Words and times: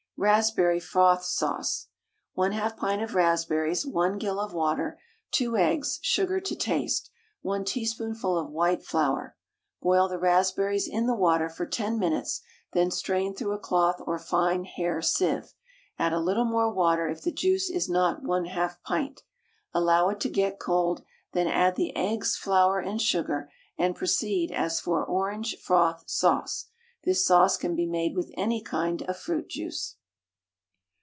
RASPBERRY 0.23 0.81
FROTH 0.81 1.23
SAUCE. 1.25 1.87
1/2 2.37 2.77
pint 2.77 3.01
of 3.01 3.15
raspberries, 3.15 3.87
1 3.87 4.19
gill 4.19 4.39
of 4.39 4.53
water, 4.53 4.99
2 5.31 5.57
eggs, 5.57 5.97
sugar 6.03 6.39
to 6.39 6.55
taste, 6.55 7.09
1 7.41 7.65
teaspoonful 7.65 8.37
of 8.37 8.51
white 8.51 8.83
flour. 8.83 9.35
Boil 9.81 10.07
the 10.07 10.19
raspberries 10.19 10.87
in 10.87 11.07
the 11.07 11.15
water 11.15 11.49
for 11.49 11.65
10 11.65 11.97
minutes, 11.97 12.41
then 12.73 12.91
strain 12.91 13.33
through 13.33 13.53
a 13.53 13.57
cloth 13.57 13.95
or 14.05 14.19
fine 14.19 14.65
hair 14.65 15.01
sieve; 15.01 15.55
add 15.97 16.13
a 16.13 16.19
little 16.19 16.45
more 16.45 16.71
water 16.71 17.07
if 17.07 17.23
the 17.23 17.31
juice 17.31 17.67
is 17.71 17.89
not 17.89 18.21
1/2 18.21 18.75
pint; 18.85 19.23
allow 19.73 20.09
it 20.09 20.19
to 20.19 20.29
get 20.29 20.59
cold, 20.59 21.03
then 21.31 21.47
add 21.47 21.75
the 21.75 21.95
eggs, 21.95 22.37
flour, 22.37 22.77
and 22.79 23.01
sugar, 23.01 23.51
and 23.75 23.95
proceed 23.95 24.51
as 24.51 24.79
for 24.79 25.03
"Orange 25.03 25.57
Froth 25.63 26.03
Sauce." 26.05 26.67
This 27.05 27.25
sauce 27.25 27.57
can 27.57 27.75
be 27.75 27.87
made 27.87 28.15
with 28.15 28.29
any 28.37 28.61
kind 28.61 29.01
of 29.01 29.17
fruit 29.17 29.49
juice. 29.49 29.95